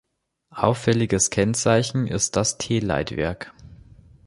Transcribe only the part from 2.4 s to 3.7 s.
T-Leitwerk.